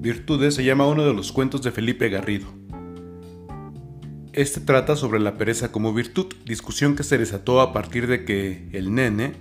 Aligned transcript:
Virtudes 0.00 0.54
se 0.54 0.64
llama 0.64 0.86
uno 0.86 1.04
de 1.04 1.12
los 1.12 1.30
cuentos 1.30 1.60
de 1.60 1.72
Felipe 1.72 2.08
Garrido. 2.08 2.46
Este 4.32 4.58
trata 4.62 4.96
sobre 4.96 5.20
la 5.20 5.36
pereza 5.36 5.72
como 5.72 5.92
virtud, 5.92 6.28
discusión 6.46 6.96
que 6.96 7.02
se 7.02 7.18
desató 7.18 7.60
a 7.60 7.74
partir 7.74 8.06
de 8.06 8.24
que 8.24 8.66
el 8.72 8.94
nene, 8.94 9.34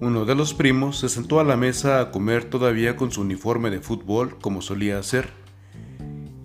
uno 0.00 0.24
de 0.24 0.34
los 0.34 0.54
primos, 0.54 0.98
se 0.98 1.10
sentó 1.10 1.40
a 1.40 1.44
la 1.44 1.58
mesa 1.58 2.00
a 2.00 2.10
comer 2.10 2.44
todavía 2.44 2.96
con 2.96 3.10
su 3.12 3.20
uniforme 3.20 3.68
de 3.68 3.80
fútbol 3.80 4.38
como 4.40 4.62
solía 4.62 4.98
hacer, 4.98 5.28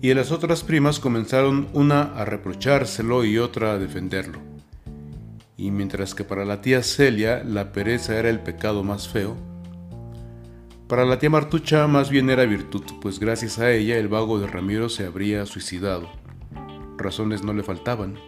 y 0.02 0.12
las 0.12 0.30
otras 0.30 0.62
primas 0.62 1.00
comenzaron 1.00 1.68
una 1.72 2.02
a 2.02 2.26
reprochárselo 2.26 3.24
y 3.24 3.38
otra 3.38 3.72
a 3.72 3.78
defenderlo. 3.78 4.40
Y 5.56 5.70
mientras 5.70 6.14
que 6.14 6.24
para 6.24 6.44
la 6.44 6.60
tía 6.60 6.82
Celia 6.82 7.42
la 7.44 7.72
pereza 7.72 8.18
era 8.18 8.28
el 8.28 8.40
pecado 8.40 8.84
más 8.84 9.08
feo, 9.08 9.38
para 10.88 11.04
la 11.04 11.18
tía 11.18 11.30
Martucha 11.30 11.86
más 11.86 12.10
bien 12.10 12.28
era 12.30 12.44
virtud, 12.44 12.82
pues 13.00 13.18
gracias 13.18 13.58
a 13.58 13.70
ella 13.70 13.96
el 13.96 14.08
vago 14.08 14.38
de 14.38 14.46
Ramiro 14.46 14.88
se 14.88 15.06
habría 15.06 15.46
suicidado. 15.46 16.10
Razones 16.98 17.42
no 17.42 17.52
le 17.52 17.62
faltaban, 17.62 18.18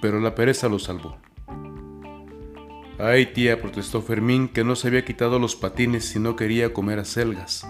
pero 0.00 0.20
la 0.20 0.34
pereza 0.34 0.68
lo 0.68 0.78
salvó. 0.78 1.16
Ay 2.98 3.26
tía, 3.26 3.60
protestó 3.60 4.02
Fermín, 4.02 4.48
que 4.48 4.64
no 4.64 4.76
se 4.76 4.88
había 4.88 5.04
quitado 5.04 5.38
los 5.38 5.56
patines 5.56 6.04
si 6.04 6.18
no 6.18 6.36
quería 6.36 6.72
comer 6.72 6.98
acelgas. 6.98 7.66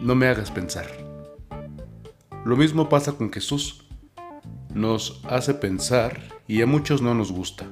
No 0.00 0.14
me 0.14 0.26
hagas 0.26 0.50
pensar. 0.50 0.88
Lo 2.44 2.56
mismo 2.56 2.88
pasa 2.88 3.12
con 3.12 3.32
Jesús. 3.32 3.88
Nos 4.74 5.22
hace 5.28 5.54
pensar 5.54 6.20
y 6.46 6.62
a 6.62 6.66
muchos 6.66 7.02
no 7.02 7.14
nos 7.14 7.32
gusta 7.32 7.66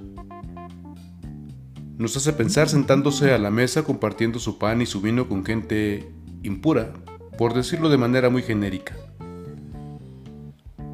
nos 1.99 2.17
hace 2.17 2.33
pensar 2.33 2.69
sentándose 2.69 3.33
a 3.33 3.39
la 3.39 3.51
mesa 3.51 3.83
compartiendo 3.83 4.39
su 4.39 4.57
pan 4.57 4.81
y 4.81 4.87
su 4.87 5.01
vino 5.01 5.29
con 5.29 5.45
gente 5.45 6.09
impura, 6.45 6.93
por 7.37 7.55
decirlo 7.55 7.89
de 7.89 7.99
manera 7.99 8.31
muy 8.31 8.43
genérica. 8.43 8.95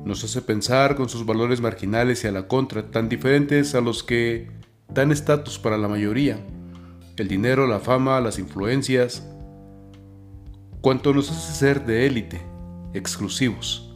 Nos 0.07 0.25
hace 0.25 0.41
pensar 0.41 0.97
con 0.97 1.11
sus 1.11 1.27
valores 1.27 1.61
marginales 1.61 2.25
y 2.25 2.29
a 2.29 2.33
la 2.33 2.49
contra, 2.49 2.91
tan 2.91 3.11
diferentes 3.11 3.75
a 3.75 3.83
los 3.83 4.03
que 4.03 4.51
dan 4.89 5.13
estatus 5.13 5.59
para 5.59 5.77
la 5.77 5.89
mayoría, 5.89 6.39
el 7.19 7.29
dinero, 7.29 7.67
la 7.67 7.81
fama, 7.81 8.19
las 8.23 8.39
influencias, 8.39 9.29
cuanto 10.81 11.13
nos 11.13 11.31
hace 11.31 11.53
ser 11.53 11.85
de 11.85 12.07
élite, 12.07 12.41
exclusivos. 12.95 13.95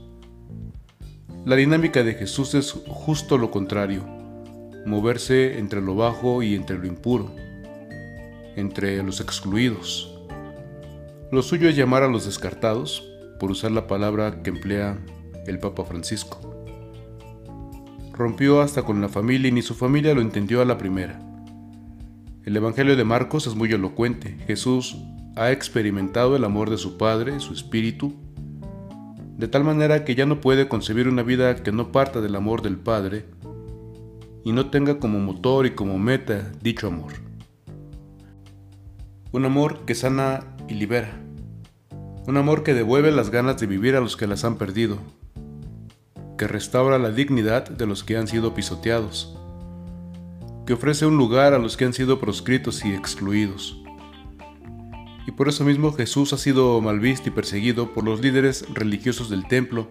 La 1.47 1.57
dinámica 1.57 2.03
de 2.03 2.13
Jesús 2.13 2.55
es 2.55 2.73
justo 2.87 3.39
lo 3.39 3.51
contrario 3.51 4.18
moverse 4.87 5.59
entre 5.59 5.81
lo 5.81 5.95
bajo 5.95 6.43
y 6.43 6.55
entre 6.55 6.79
lo 6.79 6.87
impuro, 6.87 7.35
entre 8.57 9.03
los 9.03 9.21
excluidos. 9.21 10.15
Lo 11.31 11.43
suyo 11.43 11.69
es 11.69 11.77
llamar 11.77 12.03
a 12.03 12.09
los 12.09 12.25
descartados, 12.25 13.05
por 13.39 13.51
usar 13.51 13.71
la 13.71 13.87
palabra 13.87 14.43
que 14.43 14.51
emplea 14.51 14.99
el 15.47 15.59
Papa 15.59 15.85
Francisco. 15.85 16.41
Rompió 18.13 18.61
hasta 18.61 18.83
con 18.83 19.01
la 19.01 19.09
familia 19.09 19.49
y 19.49 19.53
ni 19.53 19.63
su 19.63 19.75
familia 19.75 20.15
lo 20.15 20.21
entendió 20.21 20.61
a 20.61 20.65
la 20.65 20.77
primera. 20.77 21.21
El 22.45 22.57
Evangelio 22.57 22.97
de 22.97 23.05
Marcos 23.05 23.47
es 23.47 23.55
muy 23.55 23.73
elocuente. 23.73 24.37
Jesús 24.47 24.97
ha 25.37 25.53
experimentado 25.53 26.35
el 26.35 26.45
amor 26.45 26.71
de 26.71 26.79
su 26.79 26.99
Padre, 26.99 27.39
su 27.41 27.53
Espíritu, 27.53 28.15
de 29.37 29.47
tal 29.47 29.63
manera 29.63 30.05
que 30.05 30.17
ya 30.17 30.27
no 30.27 30.41
puede 30.41 30.67
concebir 30.67 31.07
una 31.07 31.23
vida 31.23 31.63
que 31.63 31.71
no 31.71 31.93
parta 31.93 32.21
del 32.21 32.35
amor 32.35 32.63
del 32.63 32.77
Padre, 32.77 33.25
y 34.45 34.53
no 34.53 34.71
tenga 34.71 34.99
como 34.99 35.19
motor 35.19 35.67
y 35.67 35.71
como 35.73 35.99
meta 35.99 36.53
dicho 36.63 36.89
amor. 36.89 37.13
Un 39.33 39.45
amor 39.45 39.85
que 39.85 39.95
sana 39.95 40.57
y 40.69 40.75
libera. 40.75 41.21
Un 42.27 42.37
amor 42.37 42.63
que 42.63 42.75
devuelve 42.75 43.11
las 43.13 43.31
ganas 43.31 43.59
de 43.61 43.67
vivir 43.67 43.97
a 43.97 44.01
los 44.01 44.17
que 44.17 44.27
las 44.27 44.45
han 44.45 44.57
perdido. 44.57 44.99
Que 46.37 46.47
restaura 46.47 46.99
la 46.99 47.11
dignidad 47.11 47.69
de 47.69 47.87
los 47.87 48.05
que 48.05 48.17
han 48.17 48.29
sido 48.29 48.55
pisoteados. 48.55 49.37
Que 50.67 50.75
ofrece 50.75 51.07
un 51.07 51.17
lugar 51.17 51.55
a 51.55 51.59
los 51.59 51.77
que 51.77 51.85
han 51.85 51.93
sido 51.93 52.21
proscritos 52.21 52.85
y 52.85 52.95
excluidos. 52.95 53.83
Y 55.27 55.33
por 55.33 55.49
eso 55.49 55.65
mismo 55.65 55.93
Jesús 55.93 56.33
ha 56.33 56.39
sido 56.39 56.81
mal 56.81 57.01
visto 57.01 57.29
y 57.29 57.33
perseguido 57.33 57.93
por 57.93 58.05
los 58.05 58.21
líderes 58.23 58.65
religiosos 58.73 59.29
del 59.29 59.47
templo 59.47 59.91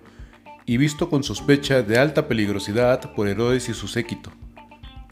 y 0.69 0.75
visto 0.75 1.09
con 1.09 1.23
sospecha 1.23 1.81
de 1.81 1.97
alta 1.97 2.27
peligrosidad 2.27 3.13
por 3.15 3.29
Herodes 3.29 3.69
y 3.69 3.73
su 3.73 3.87
séquito, 3.87 4.31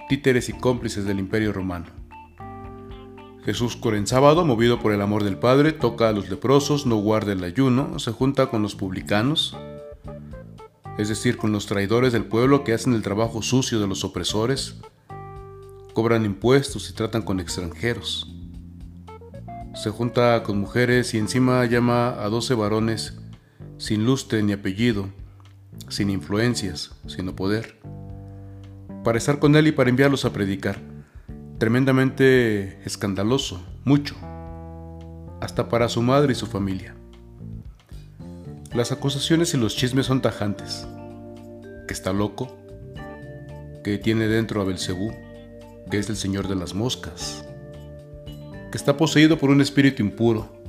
títeres 0.10 0.50
y 0.50 0.54
cómplices 0.54 1.06
del 1.06 1.18
imperio 1.18 1.54
romano. 1.54 1.86
Jesús 3.46 3.80
en 3.82 4.06
sábado, 4.06 4.44
movido 4.44 4.82
por 4.82 4.92
el 4.92 5.02
amor 5.02 5.24
del 5.24 5.38
Padre, 5.38 5.72
toca 5.72 6.10
a 6.10 6.12
los 6.12 6.30
leprosos, 6.30 6.86
no 6.86 6.98
guarda 6.98 7.32
el 7.32 7.44
ayuno, 7.44 7.98
se 8.00 8.12
junta 8.12 8.48
con 8.48 8.62
los 8.62 8.76
publicanos, 8.76 9.56
es 10.98 11.08
decir, 11.08 11.38
con 11.38 11.54
los 11.54 11.68
traidores 11.68 12.12
del 12.12 12.26
pueblo 12.26 12.66
que 12.66 12.74
hacen 12.74 12.94
el 12.94 13.02
trabajo 13.02 13.42
sucio 13.42 13.80
de 13.80 13.88
los 13.88 14.04
opresores, 14.04 14.76
cobran 15.94 16.26
impuestos 16.26 16.90
y 16.90 16.94
tratan 16.94 17.22
con 17.22 17.40
extranjeros. 17.40 18.30
Se 19.74 19.90
junta 19.90 20.44
con 20.44 20.60
mujeres 20.60 21.14
y 21.14 21.18
encima 21.18 21.64
llama 21.66 22.22
a 22.22 22.28
doce 22.28 22.56
varones 22.56 23.18
sin 23.78 24.06
lustre 24.06 24.44
ni 24.44 24.52
apellido, 24.52 25.10
sin 25.90 26.10
influencias, 26.10 26.92
sino 27.08 27.36
poder, 27.36 27.78
para 29.04 29.18
estar 29.18 29.40
con 29.40 29.56
él 29.56 29.68
y 29.68 29.72
para 29.72 29.90
enviarlos 29.90 30.26
a 30.26 30.34
predicar. 30.34 30.80
Tremendamente 31.58 32.80
escandaloso, 32.86 33.64
mucho, 33.84 34.16
hasta 35.42 35.70
para 35.70 35.90
su 35.90 36.02
madre 36.02 36.34
y 36.34 36.36
su 36.36 36.48
familia. 36.48 36.96
Las 38.74 38.92
acusaciones 38.92 39.54
y 39.54 39.58
los 39.58 39.76
chismes 39.76 40.08
son 40.08 40.22
tajantes. 40.22 40.86
Que 41.88 41.94
está 41.94 42.12
loco, 42.12 42.58
que 43.84 43.98
tiene 43.98 44.28
dentro 44.28 44.60
a 44.60 44.66
Belcebú, 44.66 45.14
que 45.92 46.00
es 46.00 46.10
el 46.10 46.18
señor 46.18 46.48
de 46.48 46.56
las 46.56 46.74
moscas, 46.74 47.46
que 48.72 48.78
está 48.78 48.98
poseído 48.98 49.38
por 49.38 49.52
un 49.52 49.62
espíritu 49.62 50.02
impuro, 50.02 50.65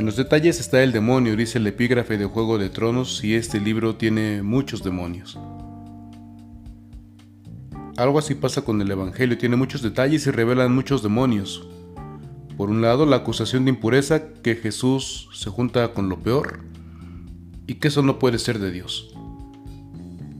en 0.00 0.06
los 0.06 0.16
detalles 0.16 0.60
está 0.60 0.82
el 0.82 0.92
demonio, 0.92 1.36
dice 1.36 1.58
el 1.58 1.66
epígrafe 1.66 2.16
de 2.16 2.24
Juego 2.24 2.56
de 2.56 2.70
Tronos, 2.70 3.22
y 3.22 3.34
este 3.34 3.60
libro 3.60 3.96
tiene 3.96 4.42
muchos 4.42 4.82
demonios. 4.82 5.38
Algo 7.98 8.18
así 8.18 8.34
pasa 8.34 8.62
con 8.62 8.80
el 8.80 8.90
Evangelio, 8.90 9.36
tiene 9.36 9.56
muchos 9.56 9.82
detalles 9.82 10.26
y 10.26 10.30
revelan 10.30 10.74
muchos 10.74 11.02
demonios. 11.02 11.68
Por 12.56 12.70
un 12.70 12.80
lado, 12.80 13.04
la 13.04 13.16
acusación 13.16 13.66
de 13.66 13.72
impureza, 13.72 14.32
que 14.42 14.56
Jesús 14.56 15.28
se 15.34 15.50
junta 15.50 15.92
con 15.92 16.08
lo 16.08 16.20
peor, 16.20 16.60
y 17.66 17.74
que 17.74 17.88
eso 17.88 18.00
no 18.00 18.18
puede 18.18 18.38
ser 18.38 18.58
de 18.58 18.70
Dios. 18.70 19.14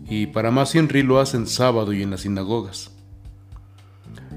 Y 0.09 0.29
para 0.29 0.51
más 0.51 0.75
Henry 0.75 1.03
lo 1.03 1.21
hacen 1.21 1.47
sábado 1.47 1.93
y 1.93 2.03
en 2.03 2.13
las 2.13 2.23
sinagogas. 2.23 2.97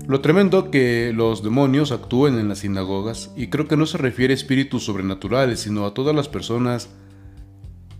Lo 0.05 0.19
tremendo 0.19 0.69
que 0.69 1.13
los 1.15 1.43
demonios 1.43 1.93
actúen 1.93 2.37
en 2.37 2.49
las 2.49 2.59
sinagogas, 2.59 3.31
y 3.37 3.47
creo 3.47 3.69
que 3.69 3.77
no 3.77 3.85
se 3.85 3.97
refiere 3.97 4.33
a 4.33 4.35
espíritus 4.35 4.83
sobrenaturales, 4.83 5.61
sino 5.61 5.85
a 5.85 5.93
todas 5.93 6.13
las 6.13 6.27
personas 6.27 6.89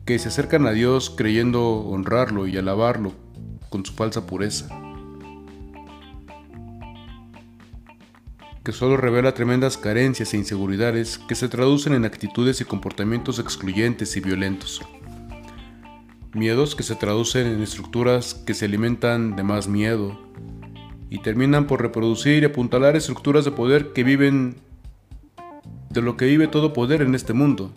que 0.04 0.20
se 0.20 0.28
acercan 0.28 0.68
a 0.68 0.72
Dios 0.72 1.10
creyendo 1.10 1.64
honrarlo 1.64 2.46
y 2.46 2.58
alabarlo 2.58 3.14
con 3.70 3.86
su 3.86 3.94
falsa 3.94 4.28
pureza. 4.28 4.68
Que 8.66 8.74
solo 8.74 8.98
revela 8.98 9.34
tremendas 9.34 9.78
carencias 9.78 10.34
e 10.34 10.38
inseguridades 10.38 11.18
que 11.18 11.36
se 11.36 11.48
traducen 11.48 11.94
en 11.94 12.04
actitudes 12.04 12.60
y 12.60 12.66
comportamientos 12.66 13.40
excluyentes 13.40 14.18
y 14.18 14.20
violentos. 14.20 14.82
Miedos 16.34 16.76
que 16.76 16.84
se 16.84 16.96
traducen 16.96 17.48
en 17.48 17.62
estructuras 17.62 18.34
que 18.34 18.54
se 18.54 18.66
alimentan 18.66 19.38
de 19.38 19.44
más 19.44 19.70
miedo, 19.70 20.20
y 21.14 21.20
terminan 21.20 21.68
por 21.68 21.80
reproducir 21.80 22.42
y 22.42 22.48
apuntalar 22.48 22.96
estructuras 22.96 23.46
de 23.46 23.52
poder 23.52 23.94
que 23.94 24.04
viven 24.04 24.56
de 25.92 26.02
lo 26.02 26.18
que 26.18 26.26
vive 26.26 26.48
todo 26.48 26.74
poder 26.74 27.04
en 27.04 27.14
este 27.14 27.34
mundo, 27.34 27.72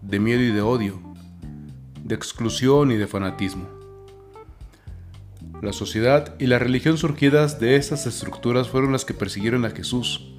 de 0.00 0.20
miedo 0.20 0.40
y 0.40 0.50
de 0.50 0.62
odio, 0.62 0.98
de 2.02 2.14
exclusión 2.14 2.92
y 2.92 2.96
de 2.96 3.06
fanatismo. 3.06 3.68
La 5.60 5.74
sociedad 5.74 6.34
y 6.38 6.46
la 6.46 6.58
religión 6.58 6.96
surgidas 6.96 7.60
de 7.60 7.76
estas 7.76 8.06
estructuras 8.06 8.70
fueron 8.70 8.92
las 8.92 9.04
que 9.04 9.12
persiguieron 9.12 9.66
a 9.66 9.70
Jesús. 9.72 10.32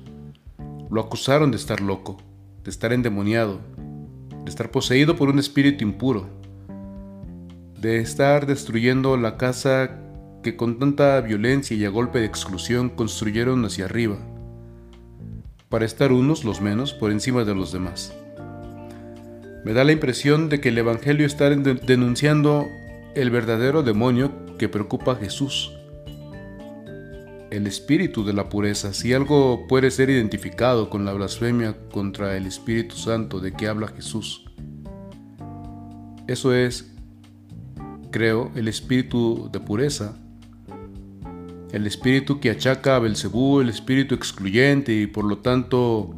Lo 0.89 1.01
acusaron 1.01 1.51
de 1.51 1.57
estar 1.57 1.81
loco, 1.81 2.18
de 2.63 2.71
estar 2.71 2.94
endemoniado, 2.94 3.59
de 4.44 4.50
estar 4.50 4.71
poseído 4.71 5.15
por 5.15 5.30
un 5.30 5.38
espíritu 5.38 5.83
impuro, 5.83 6.27
de 7.80 8.00
estar 8.00 8.47
destruyendo 8.47 9.18
la 9.18 9.38
casa 9.38 10.00
que 10.43 10.55
con 10.55 10.79
tanta 10.79 11.19
violencia 11.21 11.75
y 11.75 11.85
a 11.85 11.89
golpe 11.89 12.19
de 12.19 12.25
exclusión 12.25 12.89
construyeron 12.89 13.63
hacia 13.65 13.85
arriba, 13.85 14.17
para 15.69 15.85
estar 15.85 16.11
unos, 16.11 16.43
los 16.43 16.61
menos, 16.61 16.93
por 16.93 17.11
encima 17.11 17.43
de 17.43 17.55
los 17.55 17.71
demás. 17.71 18.13
Me 19.63 19.73
da 19.73 19.83
la 19.83 19.91
impresión 19.91 20.49
de 20.49 20.59
que 20.59 20.69
el 20.69 20.77
Evangelio 20.77 21.25
está 21.25 21.49
denunciando 21.49 22.67
el 23.15 23.29
verdadero 23.29 23.83
demonio 23.83 24.31
que 24.57 24.69
preocupa 24.69 25.13
a 25.13 25.15
Jesús. 25.15 25.71
el 27.51 27.67
espíritu 27.67 28.23
de 28.23 28.31
la 28.31 28.47
pureza. 28.47 28.94
Si 28.94 29.13
algo 29.13 29.67
puede 29.67 29.91
ser 29.91 30.09
identificado 30.09 30.89
con 30.89 31.03
la 31.03 31.11
blasfemia 31.11 31.75
contra 31.91 32.37
el 32.37 32.45
Espíritu 32.45 32.95
Santo 32.95 33.41
de 33.41 33.51
que 33.51 33.67
habla 33.67 33.89
Jesús, 33.89 34.45
eso 36.27 36.53
es, 36.53 36.89
creo, 38.09 38.51
el 38.55 38.69
espíritu 38.69 39.49
de 39.51 39.59
pureza. 39.59 40.17
El 41.71 41.88
espíritu 41.88 42.39
que 42.39 42.50
achaca 42.50 42.97
a 42.97 43.00
Belcebú, 43.00 43.62
el 43.62 43.69
espíritu 43.69 44.13
excluyente 44.13 44.94
y 44.94 45.07
por 45.07 45.23
lo 45.23 45.38
tanto 45.38 46.13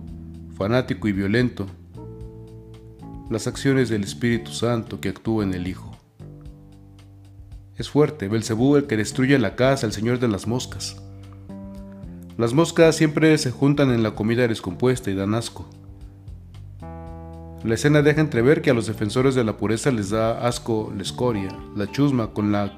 fanático 0.58 1.08
y 1.08 1.12
violento. 1.12 1.68
Las 3.30 3.48
acciones 3.48 3.90
del 3.90 4.04
Espíritu 4.04 4.52
Santo 4.52 5.00
que 5.00 5.10
actúa 5.10 5.44
en 5.44 5.54
el 5.54 5.68
Hijo. 5.68 5.98
Es 7.78 7.90
fuerte, 7.90 8.28
Belcebú 8.28 8.76
el 8.78 8.86
que 8.86 8.98
destruye 8.98 9.38
la 9.40 9.56
casa, 9.56 9.86
el 9.86 9.94
señor 9.94 10.20
de 10.20 10.28
las 10.28 10.48
moscas. 10.48 11.02
Las 12.38 12.54
moscas 12.54 12.96
siempre 12.96 13.38
se 13.38 13.52
juntan 13.52 13.92
en 13.92 14.04
la 14.04 14.16
comida 14.16 14.48
descompuesta 14.48 15.12
y 15.12 15.16
dan 15.16 15.36
asco. 15.36 15.70
La 17.64 17.76
escena 17.76 18.02
deja 18.02 18.22
entrever 18.22 18.62
que 18.62 18.72
a 18.72 18.74
los 18.74 18.88
defensores 18.88 19.36
de 19.36 19.44
la 19.44 19.58
pureza 19.58 19.92
les 19.92 20.10
da 20.10 20.46
asco 20.46 20.92
la 20.96 21.02
escoria, 21.02 21.56
la 21.76 21.90
chusma 21.90 22.34
con 22.34 22.52
la 22.52 22.78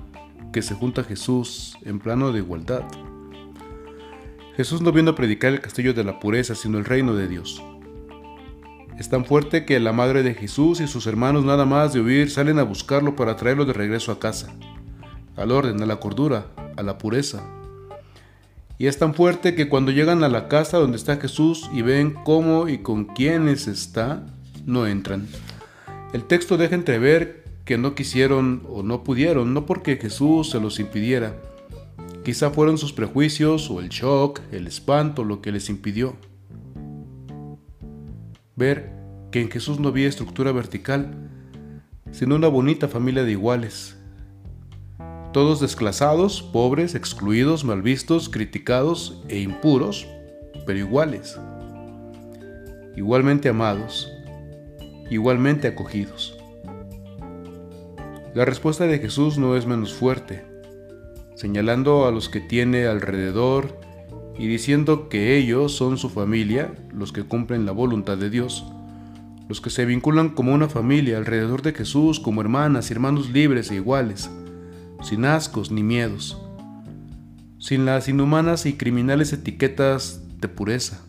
que 0.55 0.61
se 0.61 0.73
junta 0.73 1.03
Jesús 1.03 1.77
en 1.83 1.99
plano 1.99 2.31
de 2.31 2.39
igualdad. 2.39 2.83
Jesús 4.55 4.79
no 4.79 4.93
vino 4.93 5.11
a 5.11 5.15
predicar 5.15 5.51
el 5.51 5.59
castillo 5.59 5.93
de 5.93 6.05
la 6.05 6.21
pureza, 6.21 6.55
sino 6.55 6.77
el 6.77 6.85
reino 6.85 7.13
de 7.13 7.27
Dios. 7.27 7.61
Es 8.97 9.09
tan 9.09 9.25
fuerte 9.25 9.65
que 9.65 9.81
la 9.81 9.91
madre 9.91 10.23
de 10.23 10.33
Jesús 10.33 10.79
y 10.79 10.87
sus 10.87 11.07
hermanos 11.07 11.43
nada 11.43 11.65
más 11.65 11.91
de 11.91 11.99
huir 11.99 12.31
salen 12.31 12.57
a 12.57 12.63
buscarlo 12.63 13.17
para 13.17 13.35
traerlo 13.35 13.65
de 13.65 13.73
regreso 13.73 14.13
a 14.13 14.19
casa 14.19 14.55
al 15.35 15.51
orden, 15.51 15.83
a 15.83 15.85
la 15.85 15.97
cordura, 15.97 16.45
a 16.77 16.83
la 16.83 16.97
pureza. 16.97 17.43
Y 18.77 18.87
es 18.87 18.97
tan 18.97 19.13
fuerte 19.13 19.55
que 19.55 19.67
cuando 19.67 19.91
llegan 19.91 20.23
a 20.23 20.29
la 20.29 20.47
casa 20.47 20.77
donde 20.77 20.95
está 20.95 21.17
Jesús 21.17 21.69
y 21.73 21.81
ven 21.81 22.13
cómo 22.23 22.69
y 22.69 22.77
con 22.77 23.03
quiénes 23.03 23.67
está, 23.67 24.25
no 24.65 24.87
entran. 24.87 25.27
El 26.13 26.23
texto 26.23 26.55
deja 26.55 26.75
entrever 26.75 27.43
que 27.65 27.79
no 27.79 27.95
quisieron 27.95 28.61
o 28.69 28.83
no 28.83 29.03
pudieron, 29.03 29.53
no 29.53 29.65
porque 29.65 29.97
Jesús 29.97 30.51
se 30.51 30.59
los 30.59 30.79
impidiera. 30.79 31.41
Quizá 32.23 32.51
fueron 32.51 32.77
sus 32.77 32.93
prejuicios 32.93 33.69
o 33.69 33.81
el 33.81 33.89
shock, 33.89 34.39
el 34.51 34.67
espanto 34.67 35.23
lo 35.23 35.41
que 35.41 35.51
les 35.51 35.69
impidió. 35.69 36.15
Ver 38.55 38.93
que 39.31 39.41
en 39.41 39.49
Jesús 39.49 39.79
no 39.79 39.89
había 39.89 40.07
estructura 40.07 40.51
vertical, 40.51 41.29
sino 42.11 42.35
una 42.35 42.47
bonita 42.47 42.87
familia 42.87 43.23
de 43.23 43.31
iguales, 43.31 43.97
todos 45.33 45.59
desclasados, 45.59 46.41
pobres, 46.41 46.95
excluidos, 46.95 47.65
mal 47.65 47.81
vistos, 47.81 48.29
criticados 48.29 49.21
e 49.27 49.39
impuros, 49.39 50.07
pero 50.65 50.79
iguales, 50.79 51.37
igualmente 52.95 53.49
amados, 53.49 54.09
igualmente 55.09 55.67
acogidos. 55.67 56.34
La 58.35 58.43
respuesta 58.43 58.85
de 58.85 58.99
Jesús 58.99 59.37
no 59.37 59.55
es 59.55 59.65
menos 59.65 59.93
fuerte, 59.93 60.43
señalando 61.35 62.05
a 62.05 62.11
los 62.11 62.27
que 62.27 62.41
tiene 62.41 62.85
alrededor 62.85 63.79
y 64.37 64.47
diciendo 64.47 65.07
que 65.07 65.37
ellos 65.37 65.73
son 65.73 65.97
su 65.97 66.09
familia, 66.09 66.75
los 66.93 67.13
que 67.13 67.23
cumplen 67.23 67.65
la 67.65 67.71
voluntad 67.71 68.17
de 68.17 68.29
Dios, 68.29 68.65
los 69.47 69.61
que 69.61 69.69
se 69.69 69.85
vinculan 69.85 70.31
como 70.31 70.53
una 70.53 70.67
familia 70.67 71.17
alrededor 71.17 71.61
de 71.61 71.71
Jesús, 71.71 72.19
como 72.19 72.41
hermanas 72.41 72.89
y 72.89 72.93
hermanos 72.93 73.29
libres 73.29 73.71
e 73.71 73.75
iguales, 73.75 74.29
sin 75.01 75.23
ascos 75.23 75.71
ni 75.71 75.83
miedos, 75.83 76.37
sin 77.57 77.85
las 77.85 78.09
inhumanas 78.09 78.65
y 78.65 78.73
criminales 78.73 79.31
etiquetas 79.31 80.19
de 80.41 80.49
pureza. 80.49 80.99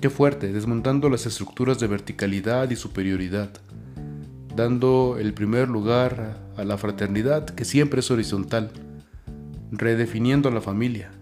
Qué 0.00 0.10
fuerte, 0.10 0.52
desmontando 0.52 1.08
las 1.10 1.26
estructuras 1.26 1.78
de 1.78 1.86
verticalidad 1.86 2.68
y 2.70 2.74
superioridad, 2.74 3.50
dando 4.58 5.18
el 5.20 5.34
primer 5.34 5.68
lugar 5.68 6.36
a 6.56 6.64
la 6.64 6.76
fraternidad 6.76 7.44
que 7.44 7.64
siempre 7.64 8.00
es 8.00 8.10
horizontal, 8.10 8.72
redefiniendo 9.70 10.50
la 10.50 10.60
familia. 10.60 11.12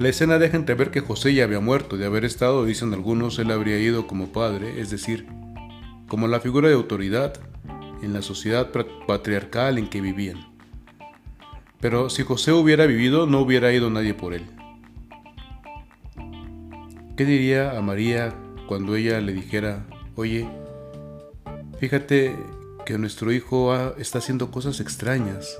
La 0.00 0.08
escena 0.08 0.40
deja 0.40 0.56
entrever 0.56 0.90
que 0.90 1.02
José 1.02 1.32
ya 1.32 1.44
había 1.44 1.60
muerto, 1.60 1.96
de 1.96 2.04
haber 2.04 2.24
estado, 2.24 2.64
dicen 2.64 2.92
algunos, 2.94 3.38
él 3.38 3.52
habría 3.52 3.78
ido 3.78 4.08
como 4.08 4.32
padre, 4.32 4.80
es 4.80 4.90
decir, 4.90 5.28
como 6.08 6.26
la 6.26 6.40
figura 6.40 6.68
de 6.68 6.74
autoridad 6.74 7.34
en 8.02 8.12
la 8.12 8.22
sociedad 8.22 8.72
patriarcal 9.06 9.78
en 9.78 9.86
que 9.86 10.00
vivían. 10.00 10.48
Pero 11.80 12.10
si 12.10 12.24
José 12.24 12.50
hubiera 12.50 12.86
vivido, 12.86 13.26
no 13.26 13.38
hubiera 13.38 13.72
ido 13.72 13.88
nadie 13.88 14.14
por 14.14 14.34
él. 14.34 14.46
¿Qué 17.16 17.24
diría 17.24 17.78
a 17.78 17.82
María 17.82 18.34
cuando 18.66 18.96
ella 18.96 19.20
le 19.20 19.32
dijera, 19.32 19.86
oye, 20.16 20.48
fíjate 21.80 22.36
que 22.84 22.98
nuestro 22.98 23.32
hijo 23.32 23.74
está 23.96 24.18
haciendo 24.18 24.50
cosas 24.50 24.80
extrañas? 24.80 25.58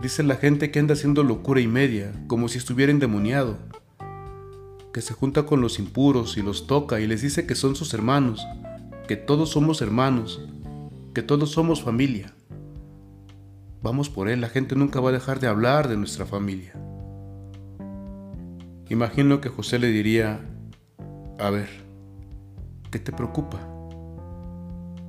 Dice 0.00 0.22
la 0.22 0.36
gente 0.36 0.70
que 0.70 0.78
anda 0.78 0.94
haciendo 0.94 1.22
locura 1.22 1.60
y 1.60 1.68
media, 1.68 2.12
como 2.26 2.48
si 2.48 2.56
estuviera 2.56 2.90
endemoniado, 2.90 3.58
que 4.94 5.02
se 5.02 5.12
junta 5.12 5.44
con 5.44 5.60
los 5.60 5.78
impuros 5.78 6.38
y 6.38 6.42
los 6.42 6.66
toca 6.66 7.00
y 7.00 7.06
les 7.06 7.20
dice 7.20 7.46
que 7.46 7.54
son 7.54 7.76
sus 7.76 7.92
hermanos, 7.92 8.46
que 9.06 9.16
todos 9.16 9.50
somos 9.50 9.82
hermanos, 9.82 10.40
que 11.14 11.22
todos 11.22 11.50
somos 11.50 11.82
familia. 11.82 12.34
Vamos 13.82 14.08
por 14.08 14.30
él, 14.30 14.40
la 14.40 14.48
gente 14.48 14.74
nunca 14.74 15.00
va 15.00 15.10
a 15.10 15.12
dejar 15.12 15.38
de 15.38 15.48
hablar 15.48 15.88
de 15.88 15.98
nuestra 15.98 16.24
familia. 16.24 16.72
Imagino 18.88 19.42
que 19.42 19.50
José 19.50 19.78
le 19.78 19.88
diría, 19.88 20.40
a 21.38 21.50
ver, 21.50 21.68
¿qué 22.90 22.98
te 22.98 23.12
preocupa? 23.12 23.73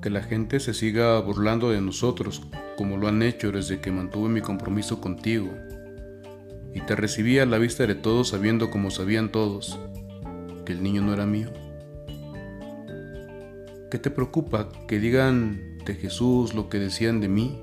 Que 0.06 0.12
la 0.12 0.22
gente 0.22 0.60
se 0.60 0.76
siga 0.76 1.20
burlando 1.20 1.72
de 1.72 1.82
nosotros 1.82 2.44
como 2.78 2.96
lo 2.96 3.08
han 3.08 3.24
hecho 3.24 3.52
desde 3.52 3.80
que 3.80 3.92
mantuve 3.92 4.30
mi 4.30 4.40
compromiso 4.40 5.02
contigo 5.02 5.50
y 6.76 6.82
te 6.82 6.96
recibí 6.96 7.40
a 7.40 7.48
la 7.48 7.58
vista 7.58 7.88
de 7.88 7.96
todos 7.96 8.28
sabiendo 8.28 8.70
como 8.70 8.92
sabían 8.92 9.32
todos 9.32 9.80
que 10.64 10.74
el 10.74 10.84
niño 10.84 11.02
no 11.02 11.12
era 11.12 11.26
mío. 11.26 11.50
¿Qué 13.90 13.98
te 13.98 14.12
preocupa 14.12 14.70
que 14.88 15.00
digan 15.00 15.80
de 15.88 15.96
Jesús 15.96 16.54
lo 16.54 16.70
que 16.70 16.78
decían 16.78 17.20
de 17.20 17.28
mí, 17.28 17.60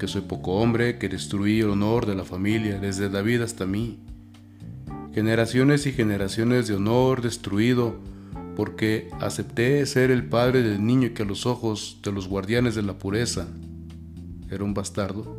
que 0.00 0.08
soy 0.08 0.22
poco 0.22 0.54
hombre, 0.54 0.98
que 0.98 1.08
destruí 1.08 1.60
el 1.60 1.70
honor 1.70 2.06
de 2.06 2.16
la 2.16 2.24
familia 2.24 2.80
desde 2.80 3.08
David 3.08 3.42
hasta 3.42 3.66
mí. 3.66 4.00
Generaciones 5.12 5.86
y 5.86 5.92
generaciones 5.92 6.66
de 6.66 6.74
honor 6.74 7.22
destruido 7.22 8.00
porque 8.56 9.10
acepté 9.20 9.84
ser 9.86 10.10
el 10.10 10.28
padre 10.28 10.62
del 10.62 10.84
niño 10.84 11.12
que 11.14 11.22
a 11.22 11.26
los 11.26 11.46
ojos 11.46 11.98
de 12.02 12.12
los 12.12 12.28
guardianes 12.28 12.74
de 12.74 12.82
la 12.82 12.98
pureza 12.98 13.48
era 14.50 14.64
un 14.64 14.74
bastardo. 14.74 15.36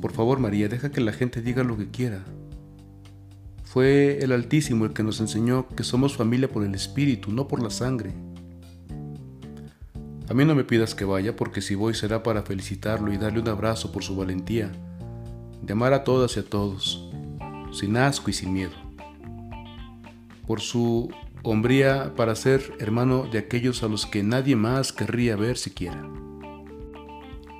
Por 0.00 0.12
favor 0.12 0.38
María, 0.38 0.68
deja 0.68 0.90
que 0.90 1.00
la 1.00 1.12
gente 1.12 1.40
diga 1.40 1.62
lo 1.62 1.76
que 1.76 1.90
quiera. 1.90 2.24
Fue 3.64 4.18
el 4.20 4.32
Altísimo 4.32 4.84
el 4.84 4.92
que 4.92 5.02
nos 5.02 5.20
enseñó 5.20 5.66
que 5.68 5.84
somos 5.84 6.16
familia 6.16 6.48
por 6.48 6.64
el 6.64 6.74
Espíritu, 6.74 7.32
no 7.32 7.48
por 7.48 7.62
la 7.62 7.70
sangre. 7.70 8.12
A 10.28 10.34
mí 10.34 10.44
no 10.44 10.54
me 10.54 10.64
pidas 10.64 10.94
que 10.94 11.04
vaya 11.04 11.36
porque 11.36 11.62
si 11.62 11.74
voy 11.74 11.94
será 11.94 12.22
para 12.22 12.42
felicitarlo 12.42 13.12
y 13.12 13.16
darle 13.16 13.40
un 13.40 13.48
abrazo 13.48 13.92
por 13.92 14.02
su 14.02 14.16
valentía, 14.16 14.72
de 15.62 15.72
amar 15.72 15.92
a 15.94 16.04
todas 16.04 16.36
y 16.36 16.40
a 16.40 16.44
todos, 16.44 17.10
sin 17.72 17.96
asco 17.96 18.28
y 18.30 18.32
sin 18.32 18.52
miedo. 18.52 18.72
Por 20.46 20.60
su 20.60 21.10
hombría 21.42 22.14
para 22.14 22.34
ser 22.34 22.76
hermano 22.78 23.26
de 23.30 23.38
aquellos 23.38 23.82
a 23.82 23.88
los 23.88 24.06
que 24.06 24.22
nadie 24.22 24.56
más 24.56 24.92
querría 24.92 25.36
ver 25.36 25.58
siquiera. 25.58 26.08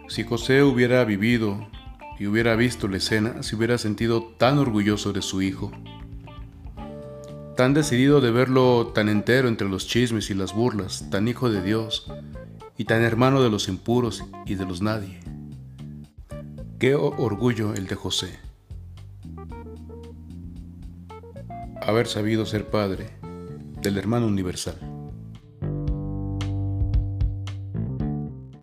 Si 0.09 0.25
José 0.25 0.63
hubiera 0.63 1.05
vivido 1.05 1.67
y 2.19 2.27
hubiera 2.27 2.55
visto 2.55 2.87
la 2.87 2.99
escena, 2.99 3.43
se 3.43 3.57
hubiera 3.57 3.79
sentido 3.79 4.23
tan 4.39 4.59
orgulloso 4.59 5.13
de 5.13 5.23
su 5.23 5.43
hijo, 5.43 5.73
tan 7.57 7.75
decidido 7.75 8.21
de 8.21 8.31
verlo 8.31 8.93
tan 8.95 9.09
entero 9.09 9.49
entre 9.49 9.69
los 9.69 9.87
chismes 9.87 10.31
y 10.31 10.35
las 10.35 10.55
burlas, 10.55 11.09
tan 11.11 11.27
hijo 11.29 11.51
de 11.51 11.63
Dios, 11.63 12.07
y 12.79 12.85
tan 12.85 13.03
hermano 13.03 13.43
de 13.43 13.51
los 13.51 13.69
impuros 13.69 14.25
y 14.47 14.55
de 14.55 14.67
los 14.67 14.81
nadie. 14.81 15.21
Qué 16.79 16.95
orgullo 16.95 17.75
el 17.75 17.87
de 17.87 17.95
José. 17.95 18.39
Haber 21.81 22.07
sabido 22.07 22.47
ser 22.47 22.71
padre 22.71 23.22
del 23.83 23.99
hermano 23.99 24.27
universal. 24.27 24.92